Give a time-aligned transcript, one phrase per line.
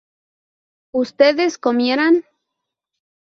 [1.01, 2.25] ¿ustedes comieran?